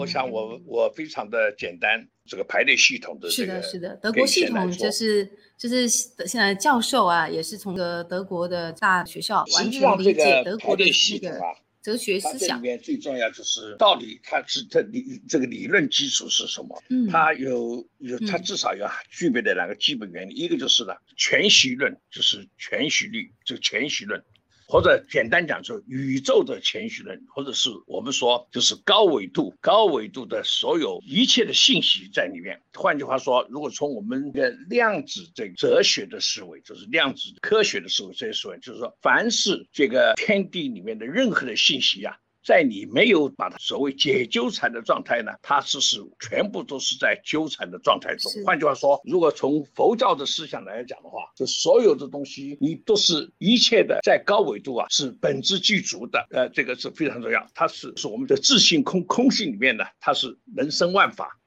[0.00, 11.38] 我想我我非常的简单，这个排列系统的是的，是的，德国系统就是就是现在教授啊，也是从个德国的大学校完全理解德国的那个
[11.82, 12.58] 哲学思想。
[12.58, 16.82] 里面最重要就是到底它是这理这个理论基础是什么？
[16.88, 24.22] 嗯，它有有它至少要具备的两个基本原理，一个就是呢全息论，就是全息律，这个全息论。
[24.70, 32.62] 或者简单讲，就宇宙的全息论，或者是我们说就是高维度、高维度的所有一切的信息在里面。
[32.74, 42.16] 换句话说，如果从我们的量子这哲学的思维，就是量子科学的思维这些思维，就是说，凡是这个天地里面的任何的信息啊。
[42.44, 48.30] 在你没有把它所谓解纠缠的状态呢，它是是全部都是在纠缠的状态中。
[48.44, 56.26] 换句话说，如果从佛教的思想来讲的话，就所有的东西你都是一切的在高维度啊，是本质具足的。
[56.30, 61.39] 呃，这个是非常重要，它是是我们的自性空空性里面呢，它是能生万法。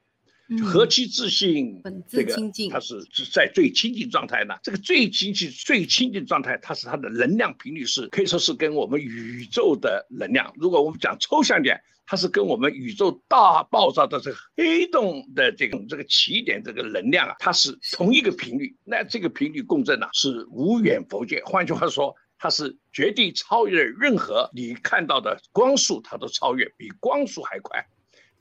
[0.62, 2.34] 何其自信，这个
[2.70, 4.54] 它是是在最亲近状态呢？
[4.62, 10.52] 这个最亲近、最亲近状态，它是它的能量频率是可以说是跟我们宇宙的能量。
[10.56, 18.76] 如果我们讲抽象点，它是跟我们宇宙大爆炸的这个黑洞的这种这个起点这个能量啊，它是同一个频率。
[18.84, 21.42] 那这个频率共振呢，是无远佛界。
[21.44, 27.86] 换句话说，它是绝对超越任何你看到的光速，它都超越，比光速还快。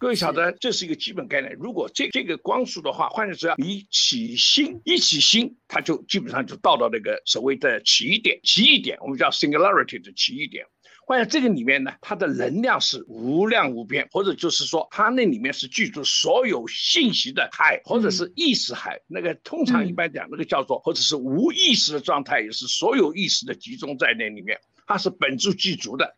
[0.03, 1.55] 各位晓得，这是一个基本概念。
[1.57, 10.65] 如果这这个光速的话，换句话说，你起心一起心，它就基本上就到了那个所谓的起点、起异点，我们叫 singularity 的起异点。
[11.07, 18.99] 换言这个里面呢，它的能量是无量无边，或者就是说，它那里面是居住所有信息的海，或者是意识海。
[19.07, 24.59] 那个通常一般讲，那个叫做或者是无意识的状态，也是所有意识的集中在那里面。
[24.93, 26.15] 它是本质具足的，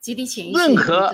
[0.54, 1.10] 任何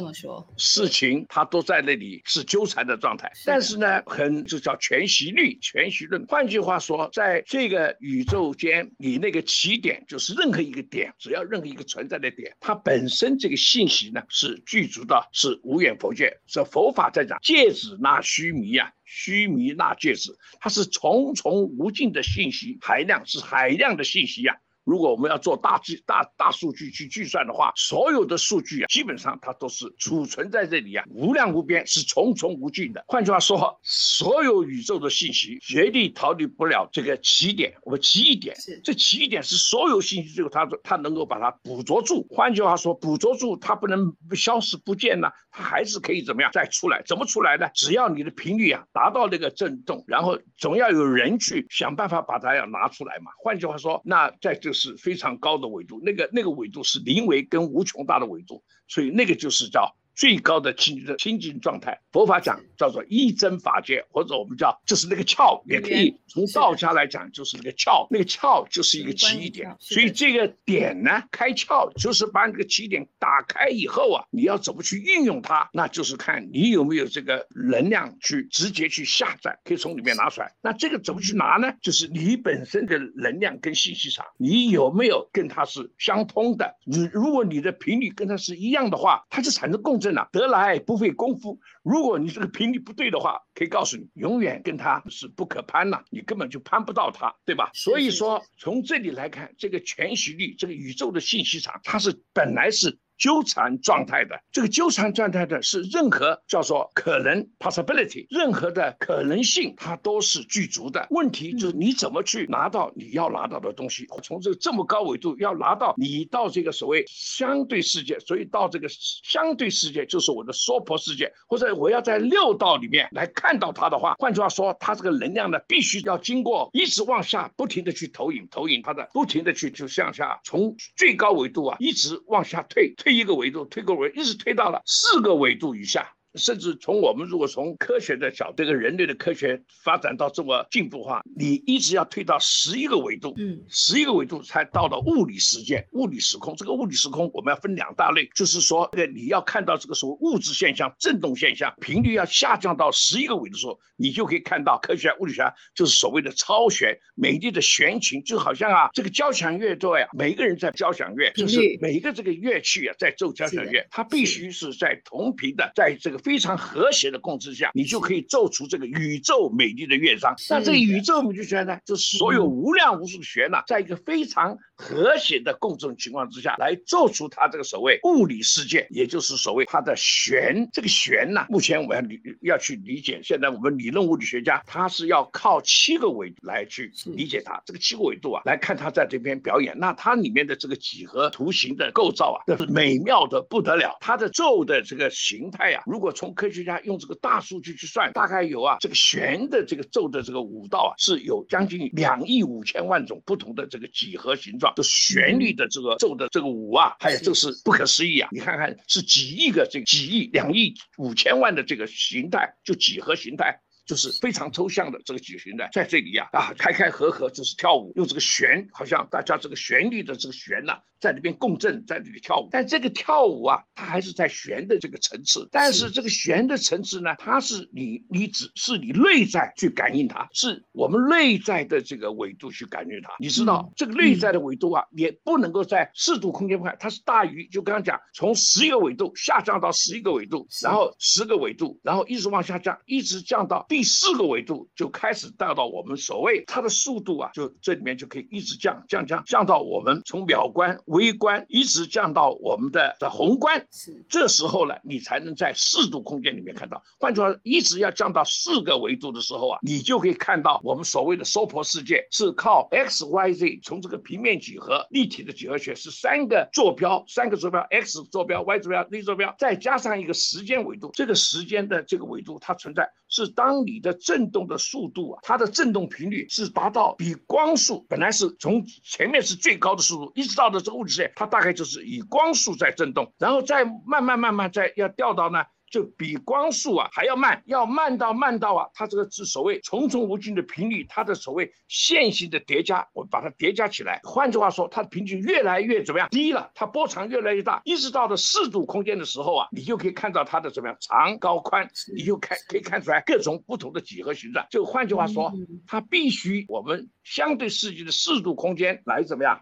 [0.57, 3.31] 事情它都在那里是纠缠的状态。
[3.45, 6.25] 但是呢，很就叫全息律、全息论。
[6.25, 16.35] 换句话说，在这个宇宙间，你那个起点就是任何一个点，只要任何一个存在的点，它本身这个信息呢是具足的，是无远佛界。
[16.47, 24.57] 是佛法在讲戒指纳须弥呀，须弥纳戒指，它是重重无尽的信息海量，是海量的信息呀。
[24.91, 33.01] 如果我们要做大计大大数据去计算的话，所有的数据啊，基本上它都是储存在这里啊，无量无边，是重重无尽的。
[33.07, 38.53] 换句话说，所有宇宙的信息绝对逃离不了这个起点，我们起点。
[38.83, 42.27] 这起点是所有信息最后它它能够把它捕捉住。
[42.29, 47.01] 换句话说，捕捉住它不能消失不见呢，它还是可以怎么样再出来？
[47.05, 47.69] 怎么出来呢？
[47.73, 53.31] 只要你的频率啊达到那个震动，然后总要有人去想办法把它要拿出来嘛。
[53.41, 54.69] 换句话说，那在这。
[54.81, 59.95] 是非常高的纬度，那个那个纬度是零维跟无穷大的纬度，所以那个就是叫。
[60.15, 69.73] 最高的清的清净状态，佛法讲叫做一真法界，或者我们叫就是那个窍，也可以从道家来讲就是那个窍，那个窍就是一个起点。
[69.79, 80.53] 所以这个点呢，开窍就是把这个起点打开以后啊，你要怎么去运用它，那就是看你有没有这个能量去直接去下载，可以从里面拿出来。
[80.61, 81.73] 那这个怎么去拿呢？
[81.81, 86.75] 就是你本身的能量跟信息场，你有没有跟它是相通的？
[86.85, 90.00] 你如果你的频率跟它是一样的话，它就产生共。
[90.01, 91.59] 真的得来不费功夫。
[91.83, 97.69] 如果你这个频率不对的话，可以告诉你，永远跟他是不可攀了，你根本就攀不到他，对吧？
[97.73, 102.99] 所以说，从这里来看，这个全息率，这个宇宙的信息场，它是本来是。
[103.21, 111.05] 纠缠状态的这个纠缠状态的是任何叫做可能 possibility，任何的可能性它都是具足的。
[111.11, 114.07] 问题就是你怎么去拿到你要拿到的东西？
[114.23, 133.10] 从这个这么高纬度要拿到你到这个所谓相对世界，所以到这个相对世界就是我的娑婆世界，或者我要在六道里面来看到它的话，换句话说，它这个能量呢，必须要经过一直往下不停的去投影，投影它的不停的去就向下，从最高纬度啊一直往下退退。
[133.15, 136.13] 一个维度推个维，一直推到了四个维度以下。
[136.35, 146.55] 甚至从我们如果从科学的角度，这个人类的科学发展到这么进步化，你一直要推到十一个维度，嗯，十一个维度才到了物理世界、物理时空。
[146.55, 155.43] 这个物理时空我们要分两大类，就是说，这个你要看到这个所谓物质现象、振动现象，频率要下降到十一个维度的时候，你就可以看到科学、物理学
[155.75, 166.20] 就是所谓的超弦、美丽的弦琴，就好像啊，这个交响乐队啊，每一个人在交响乐，就是每一个这个乐器啊在奏交响乐，它必须是在同频的，在这个。
[166.23, 170.33] 非常和谐的共识下，你就可以奏出这个宇宙美丽的乐章。
[170.49, 180.67] 那这个宇宙美丽的弦呢，就是所有无量无数的弦呢，在一个非常和谐的共振情况之下来做出它这个所谓物理世界，也就是所谓它的弦。
[180.73, 183.21] 这个弦呢，目前我们要理要去理解。
[183.23, 187.61] 现在我们理论物理学家他是要靠七个维度来去理解它。
[187.65, 189.77] 这个七个维度啊，来看它在这边表演。
[189.77, 193.97] 那它里面的这个几何图形的构造啊，这是美妙的不得了。
[194.01, 208.29] 它的宙的这个形态啊，如果从科学家用这个大数据去算，大概有啊，这个弦的这个宙的这个五道啊，是有将近两亿五千万种不同的这个几何形状的旋律的这个奏的这个舞啊，还有这是不可思议啊！
[208.31, 213.61] 你看看是几亿个这个几亿两亿五千万的这个形态，就几何形态。
[213.85, 222.49] 就是非常抽象的这个几何的，在这里呀啊开开合合就是跳舞，用这个弦，好像大家这个旋律的这个弦呐，在那边共振，在这里跳舞。
[222.51, 225.47] 但这个跳舞啊，它还是在弦的这个层次。
[225.51, 233.11] 但是这个弦的层次呢，它是你你只是你内在去感应它，是我们内在的这个维度去感应它。
[233.19, 243.81] 你知道这个内在的维度啊，也不能够在四度空间看，它是大于就刚刚讲，从十一个纬度下降到十一个纬度，然后十个纬度，然后一直往下降，一直降到第。
[243.91, 253.67] 四个维度就开始带到我们所谓它的速度啊，就这里面就可以一直降降降降到我们从秒观、微观一直降到我们的的宏观。
[253.71, 256.81] 是这时候呢，你才能在四度空间里面看到。
[256.99, 270.91] 换句话说，一直要降到四个维度的时候啊，你就可以看到我们所谓的娑婆世界是靠 x、y、z 从这个平面几何、立体的几何学是三个坐标，三个坐标 x 坐标、y 坐标、z 坐标，再加上一个时间维度。
[270.93, 273.81] 这个时间的这个维度它存在是当你。
[273.81, 285.39] 的振动的速度啊，它的振动频率是达到比光速本来是从前面是最高的速度，一直到的这个物质线，它大概就是以光速在振动，然后再慢慢慢慢再要掉到呢。
[285.71, 294.01] 就比光速啊还要慢，要慢到慢到啊，它这个是所谓重重无尽的频率，它的所谓线性的叠加，我把它叠加起来。
[294.03, 304.45] 换句话说，它的频率越来越怎么样低了，它波长越来越大，一直到了四度空间的时候啊，你就可以看到它的怎么样长高宽，你就看可以看出来各种不同的几何形状。
[304.49, 305.31] 就换句话说，
[305.65, 309.41] 它必须我们相对世界的四度空间来怎么样？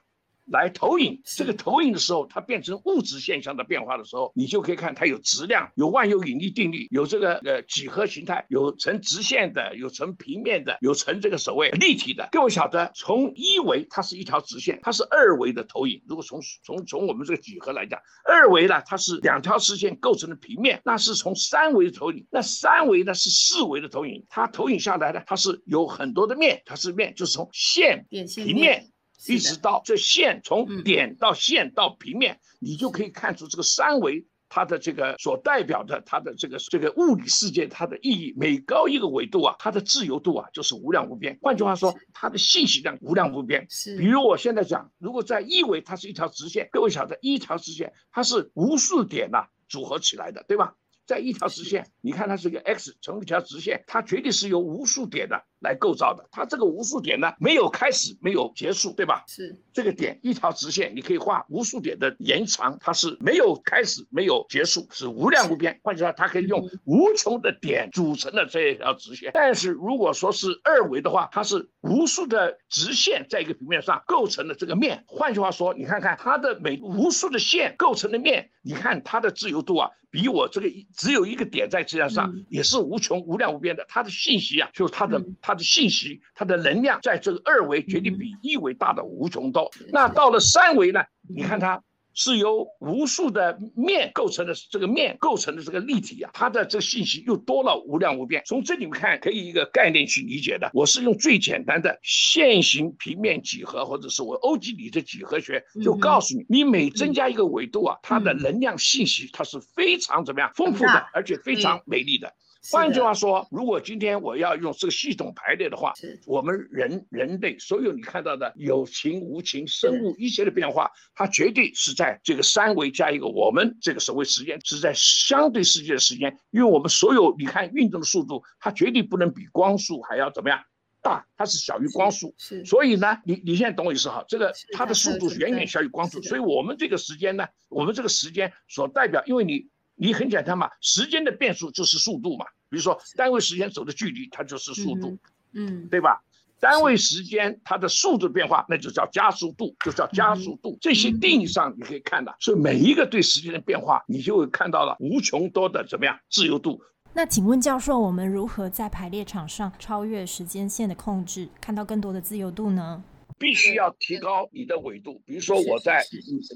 [0.52, 12.28] 来投影这个投影的时候，它变成物质现象的变化的时候，你就可以看它有质量，有万有引力定律，有这个呃几何形态，有成直线的，有成平面的，有成这个所谓立体的。
[12.32, 16.02] 各位晓得，从一维它是一条直线，它是二维的投影。
[16.08, 22.26] 如果从从从我们这个几何来讲，二维呢它是两条直线构成的平面，那是从三维的投影。
[22.32, 28.90] 那三维呢是四维的投影，它投影下来呢，它是有很多的面，它是面就是从线平面。
[29.28, 38.34] 一直到这线从点到线到平面，你就可以看出这个三维它的这个所代表的它的这个这个物理世界它的意义。
[38.38, 41.38] 每高一个维度啊，它的自由度啊就是无量无边。
[41.42, 43.68] 换句话说，它的信息量无量无边。
[43.70, 50.76] 是，比如我现在讲，如果在一维它是一条直线，各位晓得一条直线它是无数点呐组合起来的，对吧？
[51.06, 56.28] 在一条直线，你看它是一个 x 成一条直线，它绝对是由无数点的来构造的。
[56.32, 59.24] 它这个无数点呢，没有开始，没有结束，对吧？
[59.28, 65.80] 是这个点一条直线，你可以画无数点的延长，它是没有开始，没有结束，是无量无边。
[65.84, 69.32] 换句话说，它可以用无穷的点组成的这一条直线。
[69.34, 75.04] 但是如果说是二维的话，它是无数的直线在一个平面上构成的这个面。
[75.08, 79.90] 换句话说，你看看它的每无数的线构成的面，你看它的自由度啊。
[80.12, 83.86] 比我这个一只有一个点在质量上，也是无穷无量无边的。
[83.88, 89.72] 它的信息啊，就是它的它的信息，它的能量，在这个二维绝对比一维大的无穷多。
[89.92, 91.02] 那到了三维呢？
[91.28, 91.82] 你看它。
[92.16, 98.44] 是由无数的面构成的，这个面构成的这个立体啊，它的这个信息又多了无量无边。
[98.46, 100.70] 从这里面看，可以一个概念去理解的。
[100.74, 112.34] 我是用最简单的线形平面几何，或者是我欧几里的几何学，就告诉你，你每增加一个维度啊，它的能量信息它是非常怎么样丰富的，而且非常美丽的。
[112.72, 115.94] 换句话说，如果今天我要用这个系统排列的话，
[116.26, 130.60] 我们人人类所有你看到的有情无情生物一切的变化，它绝对是在这个三维加一个我们这个所谓时间，是在相对世界的时间，因为我们所有你看运动的速度，它绝对不能比光速还要怎么样
[131.02, 132.36] 大，它是小于光速。
[132.38, 134.26] 是，所以呢，你你现在懂我意思哈？
[134.28, 139.70] 这个它的速度远远小于光速，所以我们这个时间呢，我们这个时间所代表，因为你。
[140.00, 142.46] 你很简单嘛，时间的变数就是速度嘛。
[142.70, 145.18] 比如说单位时间走的距离，它就是速度，
[145.54, 146.24] 嗯，对吧？
[146.62, 150.78] 单位时间它的速度变化，那就叫加速度，就叫加速度。
[150.80, 156.82] 这些定义上你可以看到，所以每一个对时间的变化，你就会看到了无穷多的怎么样自由度。
[157.14, 163.04] 那请问教授，我们如何在排列场上超越时间线的控制，看到更多的自由度呢？
[163.40, 165.22] 必须要提高你的纬度。
[165.26, 166.04] 比如说我在，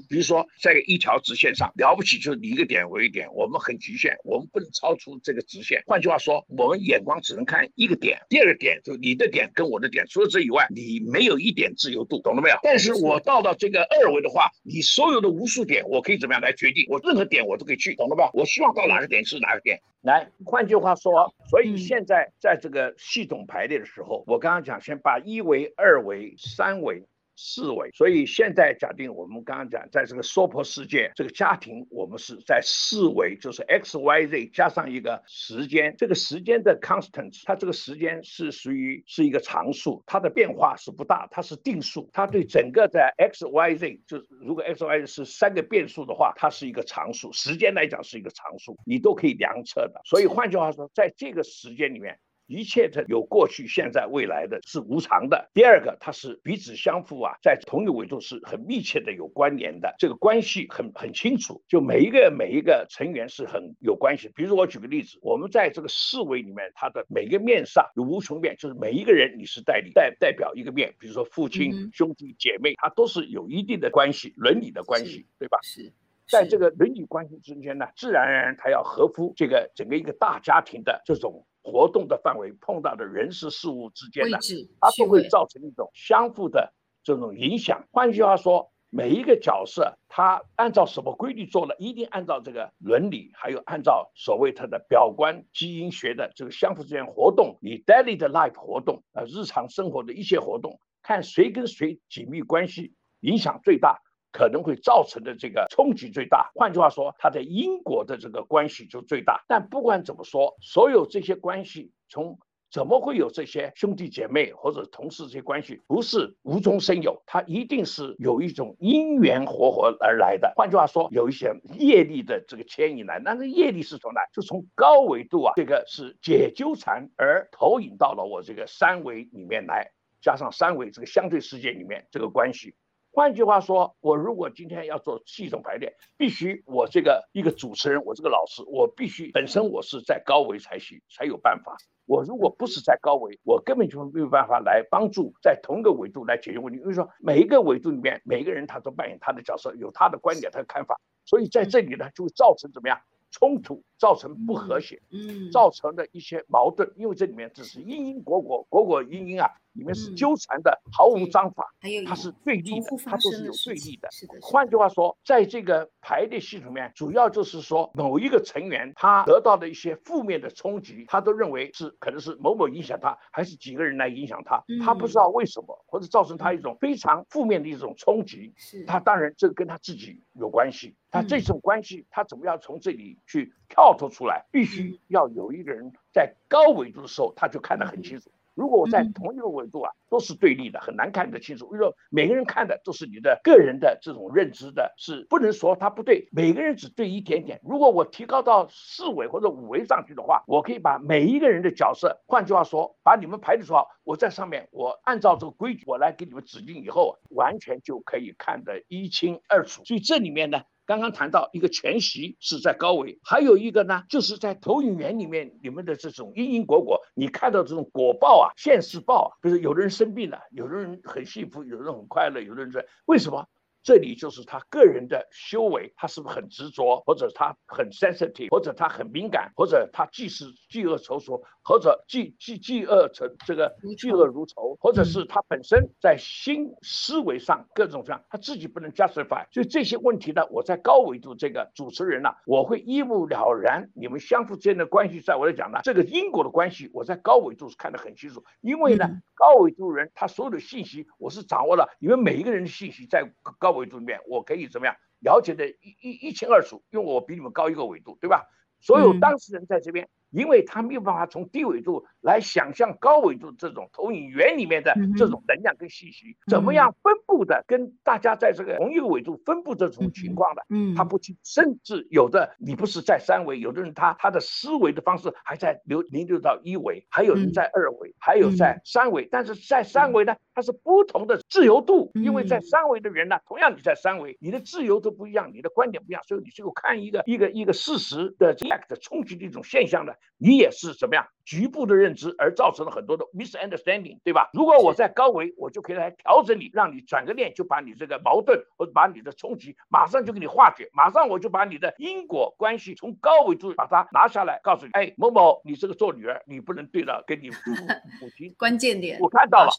[0.08, 5.82] 比如说在一条直线上，了不起就是你一个点为一点，我们很局限，我们不能超出这个直线。
[5.86, 12.56] 换句话说，我们眼光只能看一个点，第二个点就你的点跟我的点，除了这以外，你没有一点自由度，懂了没有？
[12.62, 16.84] 但是我到了这个二维的话，你所有的无数点，我可以怎么样来决定？
[16.88, 18.30] 我任何点我都可以去，懂了吧？
[18.34, 19.80] 我希望到哪个点是哪个点。
[20.04, 27.06] 来，换句话说，所以现在在这个系统排列的时候，我刚刚讲，先把一维、二维、三维。
[27.36, 50.00] 四维，所以现在假定我们刚刚讲，在这个娑婆世界，这个家庭，我们是在四维，就是 x y z 加上一个时间，这个时间的 constant，它这个时间是属于是一个常数，它的变化是不大，它是定数，它对整个的 x y z，就是如果 x y z 是三个变数的话，它是一个常数，时间来讲是一个常数，你都可以量测的。
[50.04, 52.18] 所以换句话说，在这个时间里面。
[52.46, 55.50] 一切的有过去、现在、未来的是无常的。
[55.54, 61.62] 第二个，它是彼此相互啊，在同一个维度是很密切的有关联的，这个关系很很清楚。
[61.68, 64.30] 就每一个每一个成员是很有关系。
[64.34, 70.94] 比如我举个例子，我们在这个四维里面，它的每个面上有无穷面，就是每一个人你是代理代代表一个面。
[70.98, 75.58] 比如说父亲、兄弟姐妹，它都是有一定的关系，伦理的关系，对吧？
[75.62, 75.90] 是，
[76.28, 81.46] 在这个伦理关系之间呢，自然而然它要合乎这个整个一个大家庭的这种。
[81.64, 84.38] 活动的范围碰到的人事事物之间的，
[84.80, 87.84] 它都会造成一种相互的这种影响。
[87.90, 104.00] 换句话说，每一个角色他按照什么规律做了，一定按照这个伦理，还有按照所谓他的表观基因学的这个相互之间活动，你 daily 的 life 活动，呃，日常生活的一些活动，看谁跟谁紧密关系影响最大。
[104.34, 109.44] 可能会造成的这个冲击最大，换句话说，它的因果的这个关系就最大。
[109.46, 112.36] 但不管怎么说，所有这些关系，从
[112.68, 120.52] 怎么会有这些兄弟姐妹或者同事这些关系，不是无中生有，它一定是有一种因缘活活而来的。
[120.56, 124.20] 换句话说，有一些业力的这个牵引来，那个业力是从哪？
[124.32, 132.74] 就从高维度啊，这个是解纠缠而投影到了我这个三维里面来，加上三维这个相对世界里面这个关系。
[133.14, 141.76] 换句话说，我如果今天要做系统排列，必须我这个一个主持人，我这个老师，我必须本身我是在高维才行，才有办法。
[142.06, 146.80] 我如果不是在高维，我根本就没有办法来帮助在同一个维度来解决问题。
[146.80, 156.92] 因为说每一个维度里面，每一个人他都扮演他的角色，有他的观点、他的看法，所以在这里呢，就会造成怎么样冲突，造成不和谐，嗯，造成的一些矛盾。
[156.96, 159.48] 因为这里面只是因因果果，果果因因啊。
[159.74, 161.72] 里面是纠缠的，毫无章法，
[162.06, 164.08] 它是对立的，它都是有对立的。
[164.40, 178.54] 换句话说，在这个排列系统里面，主要就是说某一个成员他得到的一些负面的冲击，他都认为是可能是某某影响他，还是几个人来影响他，他不知道为什么，或者造成他一种非常负面的一种冲击。
[178.86, 184.44] 他当然这跟他自己有关系，他这种关系他怎么样从这里去跳脱出来？
[184.52, 188.30] 必须要有一个人在高维度的时候，他就看得很清楚。
[188.54, 191.66] 如果我在同一个维度啊，都是对立的，很难看得清楚。
[191.66, 196.28] 因为说每个人看的都是你的个人的这种认知的，是不能说他不对。
[196.32, 197.60] 每个人只对一点点。
[197.64, 209.84] 如果我提高到四维或者五维上去的话，我可以把每一个人的角色，换句话说，把你们排列出好，我在上面，我按照这个规矩，我来给你们指定以后，完全就可以看得一清二楚。
[209.84, 210.62] 所以这里面呢。
[210.86, 223.46] 刚刚谈到一个全息是在高维，还有一个呢，就是在投影源里面，你们的这种因因果果，你看到这种果报啊，现世报啊，比如有的人生病了，有的人很幸福，有的人很快乐，有的人在为什么？
[223.84, 239.44] 这里就是他个人的修为，他是不是很执着，或者他很 sensitive，或者他很敏感，或者他既是嫉恶仇仇，或者嫉嫉嫉恶成这个嫉恶如仇，或者是他本身在心思维上各种各样，他自己不能 justify。
[239.52, 253.73] 所以这些问题呢，我在高维度这个主持人呢，我会一目了然，你们相互之间的关系，在我来讲呢，这个因果的关系，我在高维度是看得很清楚，因为呢，高维度人他所有的信息，我是掌握了，因为每一个人的信息在高。
[253.74, 258.44] 维度里面，我可以怎么样了解的一一一清二楚，因为我比你们高一个维度，对吧？
[258.80, 260.08] 所有当事人在这边。
[260.30, 288.56] 因为他没有办法从低维度来想象高纬度这种投影源里面的这种能量跟信息怎么样分布的，跟大家在这个同一个纬度分布这种情况的，嗯，他不清，甚至有的你不是在三维，有的人他他的思维的方式还在流流流到一维，还有人在二维，还有在三维，但是在三维呢，它是不同的自由度，因为在三维的人呢，同样你在三维，你的自由度不一样，你的观点不一样，所以你最后看一个一个一个事实的
[289.02, 290.14] 冲击的一种现象呢。
[290.36, 294.50] 你也是怎么样局部的认知而造成了很多的 misunderstanding，对吧？
[294.52, 309.70] 如果我在高维，我就可以来调整你，让你转个念，就把你这个矛盾或者把你的冲击马上就给你化解，马上我就把你的因果关系从高维度把它拿下来，告诉你，哎，某某，你这个做女儿，你不能对了跟你母亲 关键点，我看到了。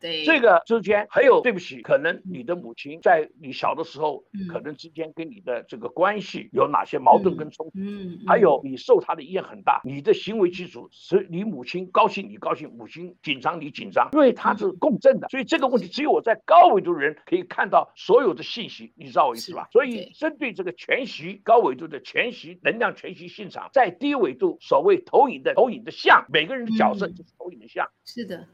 [0.00, 7.72] 对这个之间还有对不起，可能你的母亲在你小的时候，可能之间跟你的这个关系有哪些矛盾跟冲突？
[7.78, 19.68] 嗯，还有你受她的影响很大，你的行为基础是你母亲高兴你高兴，母亲紧张你紧张，因为它是共振的，所以这个问题只有我在高维度的人可以看到所有的信息，你知道我意思吧？
[19.72, 28.46] 所以针对这个全息高维度的全息能量全息现场，在低维度所谓投影的投影的像，每个人的角色就是投影的像，是的。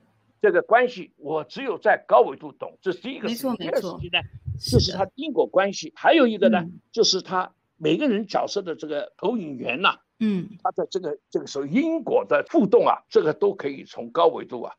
[0.42, 3.54] 这个关系，我只有在高维度懂，这是第一个事情。
[3.54, 4.18] 第二个事情呢，
[4.58, 5.92] 就是它因果关系。
[5.94, 14.75] 还有一个呢，就是他每个人角色的这个投影源呐，嗯，他的这个这个时候因果的互动啊，这个都可以从高维度啊，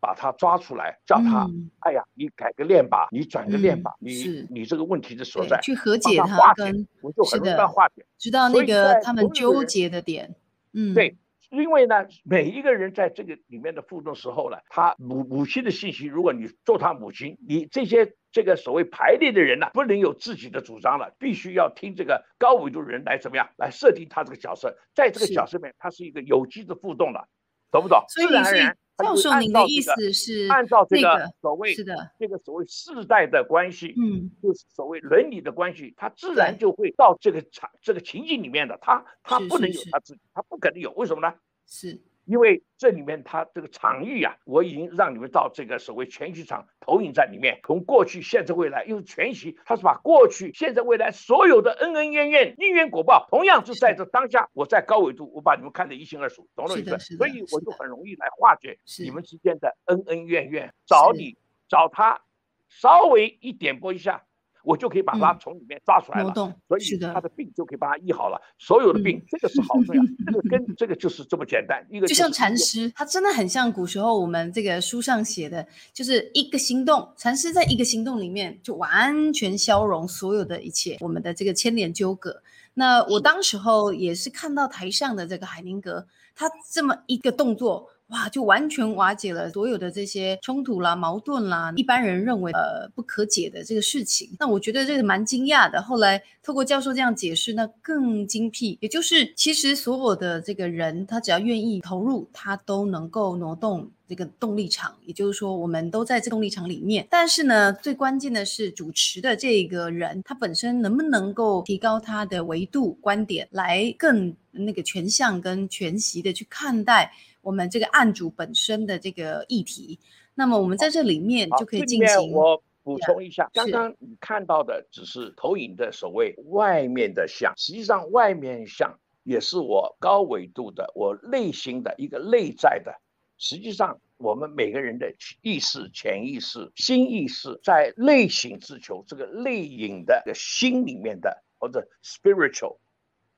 [0.00, 10.34] 把它抓出来，叫他，哎呀，你改个念吧，你转个念吧，你你这个问题的所在，去和解它，跟我就很容易化解，知道那个他们纠结的点，
[10.72, 11.16] 嗯，对。
[11.54, 27.28] 因为呢，每一个人在这个里面的互动时候呢，他母母亲的信息，如果你做他母亲，你这些这个所谓排列的人呢，不能有自己的主张了，必须要听这个高维度人来怎么样来设定他这个角色，在这个角色里面，他是一个有机的互动的，
[27.70, 28.04] 懂不懂？
[28.08, 28.76] 自然而然。
[28.98, 41.34] 教授，您的意思是按照这个所谓是的这个所谓世代的关系，嗯，就是所谓伦理的关系，他自然就会到这个场这个情境里面的，他他不能有他自己，他不可能有，为什么呢？
[41.66, 42.00] 是。
[42.26, 57.16] 因为这里面它这个场域啊，我已经让你们到这个所谓全息场投影在里面，从过去、现在、未来，因为全息它是把过去、现在、未来所有的恩恩怨怨、因缘果报，同样是在这当下，我在高维度，我把你们看得一清二楚，懂了意思？
[57.16, 61.36] 所以我就很容易来化解你们之间的恩恩怨怨，找你
[61.68, 62.22] 找他，
[62.68, 64.24] 稍微一点拨一下。
[64.64, 66.32] 我就可以把它从里面抓出来了，
[66.66, 68.40] 所以他的病就可以把它医好了。
[68.58, 70.02] 所有的病，这个是好处呀。
[70.26, 82.42] 这个跟这个就是这么简单，一个就像禅师，他真的很像古时候我们这个书上写的，就是一个行动，禅师在一个行动里面就完全消融所有的一切，我们的这个牵连纠葛。
[82.74, 87.90] 那我当时候也是看到台上的这个海宁格，他这么一个动作。
[88.08, 94.28] 哇，就完全瓦解了所有的这些冲突啦、矛盾啦，一般人认为呃不可解的这个事情。
[94.38, 95.80] 那我觉得这个蛮惊讶的。
[95.82, 98.76] 后来透过教授这样解释，那更精辟。
[98.82, 104.94] 也就是其实所有的这个人，他只要愿意投入，他都能够挪动这个动力场。
[105.06, 107.06] 也就是说，我们都在这动力场里面。
[107.10, 117.10] 但是呢，最关键的是主持的这个人，他本身能不能够提高他的维度观点，来更那个全向跟全息的去看待。
[117.44, 120.00] 我们这个案主本身的这个议题，
[120.34, 122.32] 那么我们在这里面就可以进行。
[122.32, 132.98] 我补充一下，刚刚你看到的只是投影的所谓外面的像，实际上外面像也是我高维度的我内心的一个内在的。
[133.36, 142.78] 实际上，我们每个人的意识、潜意识、心意识，在内省自求这个内隐的心里面的，或者 spiritual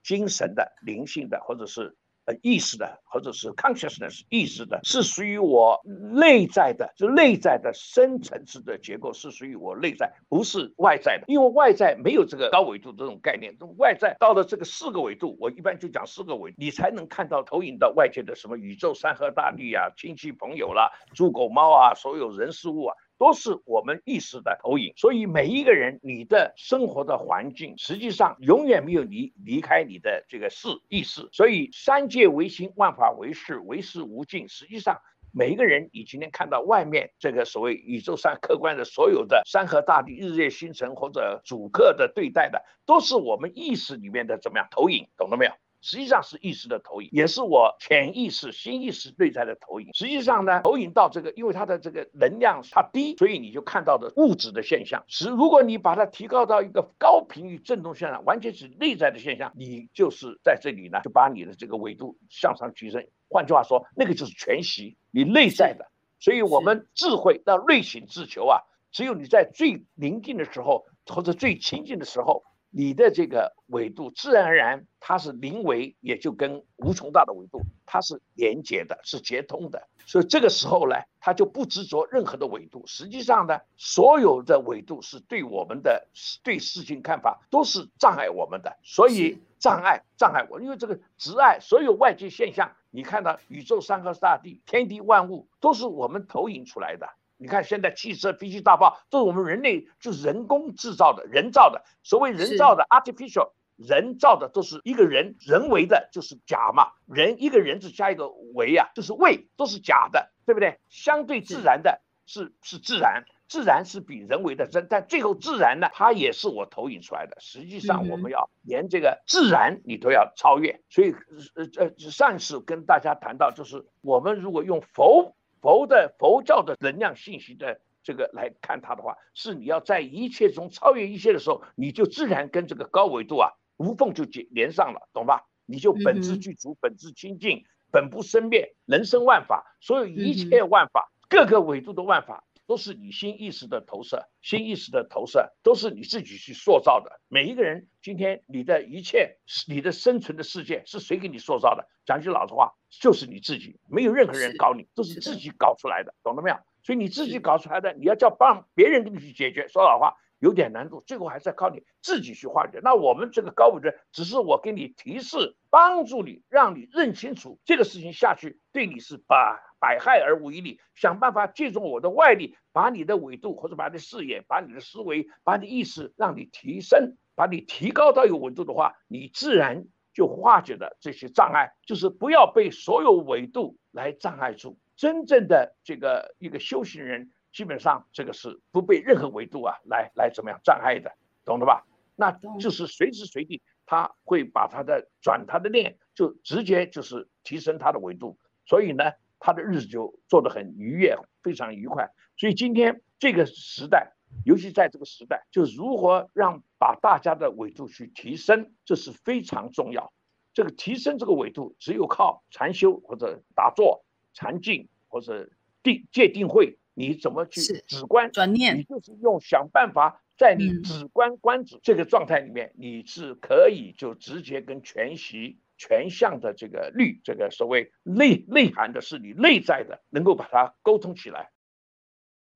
[0.03, 1.97] 精神的、灵性的，或者是。
[2.27, 5.81] 呃，意识的，或者是 consciousness 意识的，是属于我
[6.13, 11.25] 内在的，是内在的深层次的结构，是属于我内在，不是外在的。
[11.29, 22.97] 因为外在没有这个高维度这种概念，外在到了这个四个维度，我一般就讲四个维度，你才能看到投影到外界的什么宇宙、山河大地啊、亲戚朋友啦、猪狗猫啊、所有人事物啊。
[23.19, 31.29] 都是我们意识的投影，所以每一个人，你的生活的环境，实际上永远没有离离开你的这个事意识。
[31.33, 34.49] 所以三界唯心，万法唯识，唯识无尽。
[34.49, 35.01] 实际上，
[35.33, 45.53] 每一个人，你今天看到外面这个所谓宇宙上客观的所有的山河大地、日月星辰或者主客的对待的，都是我们意识里面的怎么样投影，懂了没有？
[45.87, 49.89] 实际上是意识的投影，也是我潜意识、新意识内在的投影。
[49.95, 55.05] 实际上呢，投影到这个，因为它的这个能量它低，所以你就看到的物质的现象。
[55.07, 63.07] 是如果你把它提高到一个高频率振动现象，完全是内在的现象，你就是在这里呢，就把你的这个维度向上提升。
[63.29, 65.87] 换句话说，那个就是全息，你内在的。
[66.19, 68.59] 所以我们智慧到内省自求啊，
[68.91, 72.43] 只有你在最宁静的时候，或者最清净的时候。
[72.79, 79.89] 你的这个维度自然而然，它是零维，也就跟无穷大的维度，它是连接的，是接通的。
[80.05, 82.87] 所以这个时候呢，它就不执着任何的纬度。
[82.87, 86.07] 实际上呢，所有的纬度是对我们的
[86.43, 88.77] 对事情看法都是障碍我们的。
[88.83, 97.09] 所以障碍障碍我，因为这个执爱，所有外界现象，你看到宇宙山河大地、天地万物，都是我们投影出来的。
[97.37, 101.83] 你看现在汽车、飞机、大炮，都是我们人类就是人工制造的、人造的。
[102.03, 103.53] 所谓人造的 （artificial）。
[103.79, 106.93] 人造的都是一个人人为的，就是假嘛。
[107.05, 110.79] 人一个人字加一个为啊，就是为，都是假的，对不对？
[110.89, 117.37] 相对自然的是是自然，自然是比人为的真，但最后自然呢，它也是我投影出来的。
[117.39, 120.81] 实际上我们要连这个自然你都要超越。
[120.89, 121.15] 所以
[121.55, 127.81] 呃呃，上次跟大家谈到，就是我们如果用佛佛的佛教的能量信息的。
[128.05, 135.49] 这个来看它的话，是你要在一切中超越一切的时候，你就自然跟这个高维度啊无缝就结连上了，懂吧？
[135.67, 147.21] 你就本质具足，本质清净，本不生灭，人生万法，所有一切万法，各个维度的万法，都是你新意识的投射，新意识的投射都是你自己去塑造的。
[147.29, 151.87] 每一个人今天你的一切，你的生存的世界是谁给你塑造的？
[152.05, 156.57] 讲句老实话，就是你自己，没有任何人搞你，都是自己搞出来的，懂了没有？
[156.83, 162.79] 所以你自己搞出来的，你要叫帮别人给你去解决，说老实话有点难度，最后还是要靠你自己去化解。
[162.83, 170.81] 那我们这个高维的，只是我给你提示，帮助你，让你认清楚这个事情下去对你是百百害而无一利。
[170.97, 184.77] 想办法借助我的外力，把你的维度或者把你的视野、把你的思维、把你的意识让你提升，把你提高到一个维度的话，你自然就化解了这些障碍，就是不要被所有维度来障碍住。
[184.97, 191.13] 真正的这个一个修行人，基本上这个是不被任何维度啊来来怎么样障碍的，
[191.45, 191.87] 懂了吧？
[192.17, 202.11] 那就是随时随地他会把他的转他的念，就直接就是提升他的维度，所以呢，他的日子就做得很愉悦，非常愉快。
[202.37, 204.13] 所以今天这个时代，
[204.45, 210.13] 尤其在这个时代，就如何让把大家的维度去提升，这是非常重要。
[210.53, 214.05] 这个提升这个维度，只有靠禅修或者打坐。
[214.39, 215.49] 禅静或者
[215.83, 218.77] 定界定会，你怎么去止观转念？
[218.77, 231.51] 你就是用想办法，在你止观观止这个状态里面，你是可以就直接跟全息全项的这个律，这个所谓内内涵的是你内在的，能够把它沟通起来。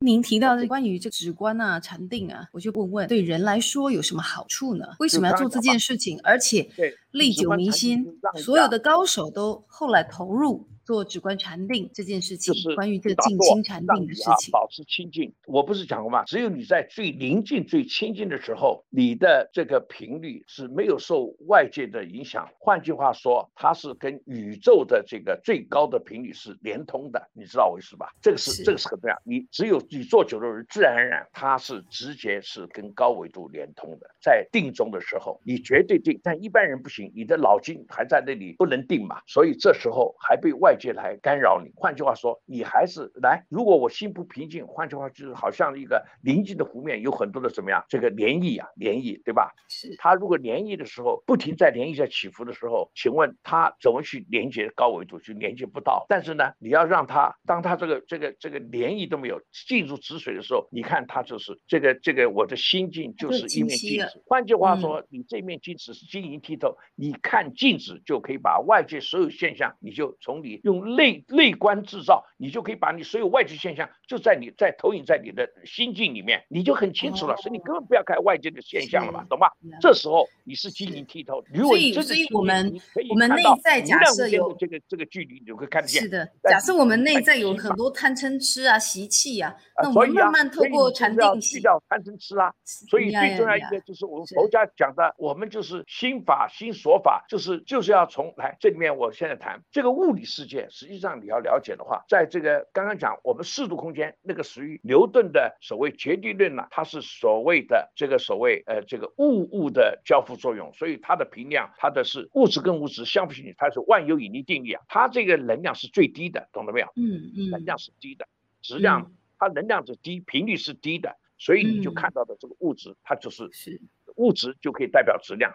[0.02, 4.86] 您提到的关于这直观啊、禅定啊，我就问问，对人来说有什么好处呢？
[4.98, 6.18] 为什么要做这件事情？
[6.22, 6.70] 而且
[7.10, 10.66] 历久弥新，所有的高手都后来投入。
[10.84, 15.32] 做止观禅定这件事情，就是关于这个静心禅定的事情，保持清净。
[15.46, 16.24] 我不是讲过吗？
[16.24, 22.48] 只有你在最宁静、最清净的时候，你的这个频率是没有受外界的影响。
[22.58, 27.30] 换句话说，它是跟宇宙的这个最高的频率是连通的。
[27.32, 28.10] 你知道我意思吧？
[28.20, 29.16] 这个是这个是很重要。
[29.24, 34.10] 你只有你做久了人，自然而然它是直接是跟高维度连通的。
[34.20, 39.20] 在定中的时候，你绝对定，但一般人不行，你的脑筋还在那里不能定嘛。
[39.26, 41.70] 所以这时候还被外界来干扰你。
[41.76, 43.44] 换句话说，你还是来。
[43.50, 47.84] 如果我心不平静，换句话就是好像一个宁静的湖面，有很多的怎么样？
[47.88, 49.52] 这个涟漪啊，涟漪，对吧？
[49.68, 49.94] 是。
[49.98, 55.18] 它如果涟漪的时候，不停在涟漪在起伏的时候，请问它怎么去连接高维度？
[55.20, 56.06] 就连接不到。
[56.08, 64.22] 但是呢，你要让它，当它这个这个这个涟漪都没有进入止水的时候，你看它就是这个这个我的心境就是一面镜子。
[64.26, 70.59] 换句话说，你这面镜子是晶莹剔透，你看镜子就可以把外界所有现象，你就从你。
[70.62, 77.36] 用内内观制造，你就可以把你所有外界现象就在你在投影在你的心境里面，你就很清楚了。
[77.36, 79.50] 所以你根本不要看外界的现象了嘛，懂吧？
[79.80, 81.42] 这时候你是晶莹剔透。
[81.54, 86.02] 所以，所以我们我们内在假设有这个这个距离，你就会看得见。
[86.02, 92.52] 是的，假设我们内在有很多贪嗔痴啊、习气啊，那我们慢慢透过禅定去掉贪嗔痴啊。
[92.64, 100.49] 所以最重要一个就是我们佛家讲的，我们就是心法、心所法，就是就是要从来这里面，我现在谈这个物理世界。
[100.70, 116.86] 实际上你要了解的话，在这个刚刚讲我们四度空间那个属于牛顿的所谓绝对论呢，它是所谓的这个所谓呃这个物物的交互作用，所以它的频量它的是物质跟物质相互吸引，它是万有引力定律啊，它这个能量是最低的，懂了没有？
[116.96, 118.26] 嗯嗯，能量是低的，
[118.62, 123.80] 质量它能量是低，频率是低的，所以你就看到的这个物质它就是是。
[124.16, 125.54] 物质就可以代表质量，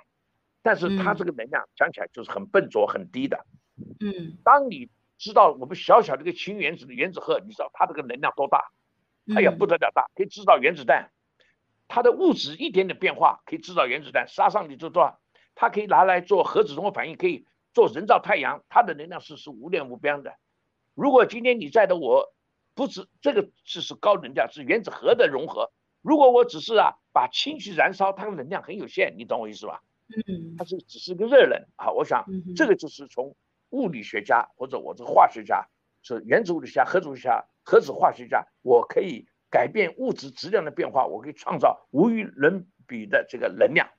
[0.64, 3.46] 但是它这个能量讲起来就是很笨拙很低的。
[3.78, 8.72] 嗯，当你知道我们小小的一个氢原子的原子核，你知道它这个能量多大？
[9.36, 11.12] 哎呀不得了大，可以制造原子弹。
[11.88, 15.20] 它的物质一点点变化可以制造原子弹，杀伤力就多。
[15.56, 18.64] 它可以拿来做核子融合反应，可以做人造太阳。
[18.70, 20.36] 它的能量是是无量无边的。
[20.94, 22.34] 如果今天你在的我，
[22.74, 25.72] 不止这个是是高能量，是原子核的融合。
[26.02, 29.82] 如果我只是啊把氢去燃烧，它的能量很有限，你懂我意思吧？
[30.28, 31.92] 嗯，它是只是个热能啊。
[31.92, 33.36] 我想这个就是从
[33.76, 35.68] 物理学家或者我这个化学家，
[36.02, 43.90] 是原子物理学家、核子物理学家、核子化学家，我可以改变物质质量的变化，我可以创造无与伦比的这个能量，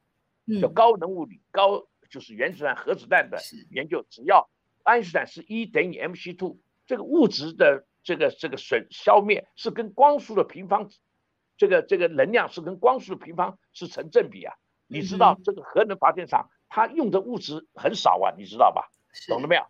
[0.62, 1.43] 叫高能物理。
[1.51, 3.39] 高就是原子弹、核子弹的
[3.71, 4.49] 研究，只要
[4.83, 10.89] 爱因斯坦是一等于 mc two，这个物质的这个这个损消灭是跟光速的平方。
[11.59, 14.55] 这个这个能量是跟光速的平方是成正比啊！
[14.89, 18.91] 你知道这个核能发电厂它用的物质很少啊，你知道吧？
[19.29, 19.63] 懂了没有？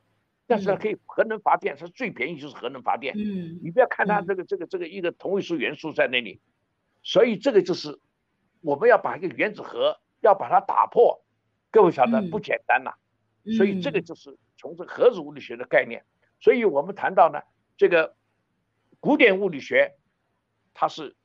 [0.46, 3.14] 但是它可以核能发电，它最便宜就是核能发电。
[3.16, 6.40] 嗯，你不要看它这个这个这个一个同位素元素在那里，
[7.02, 7.98] 所以这个就是
[8.60, 11.24] 我们要把一个原子核要把它打破，
[11.70, 12.92] 各位晓得不简单呐。
[13.56, 16.04] 所以这个就是从这核子物理学的概念。
[16.40, 17.40] 所以我们谈到呢，
[17.76, 18.16] 这个
[19.00, 19.96] 古典物理学
[20.74, 21.16] 它是。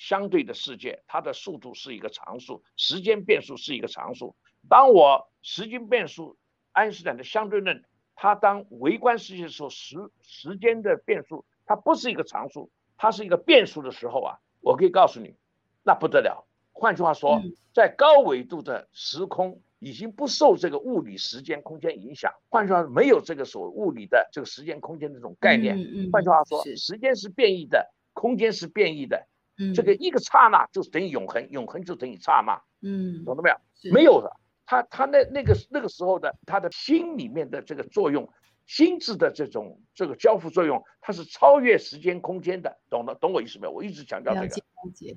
[0.00, 4.36] 相对的世界，它的速度是一个常数，时间变数是一个常数。
[4.68, 6.38] 当我时间变数，
[6.78, 7.82] 爱因斯坦的相对论，
[8.14, 15.34] 它当微观世界的时候，时时间的变数它不是一个常数，它是一个变数的时候啊，我可以告诉你，
[15.82, 16.46] 那不得了。
[16.72, 17.42] 换句话说，
[17.74, 22.32] 在高纬度的时空已经不受这个物理时间空间影响。
[22.48, 25.76] 换句话说，没有这个所谓物理的这个时间空间这种概念。
[26.12, 29.26] 换句话说，时间是变异的，空间是变异的。
[29.74, 33.56] 这个一个刹那就是等于永恒，永恒就等于刹那，嗯，懂了没有？
[33.92, 34.36] 没有的，
[34.68, 38.28] 他他那那个那个时候的他的心里面的这个作用，
[38.66, 43.14] 心智的这种这个交付作用，它是超越时间空间的，懂了？
[43.14, 43.72] 懂我意思没有？
[43.72, 44.46] 我一直强调这个。
[44.46, 45.16] 了解，了解。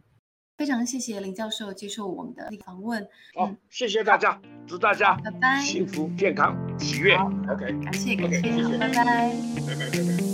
[0.58, 3.06] 非常谢谢林教授接受我们的访问。
[3.36, 7.16] 好，谢谢大家，祝大家拜拜，幸福、健康、喜悦。
[7.16, 10.31] OK，感谢感谢，拜拜，拜拜拜拜。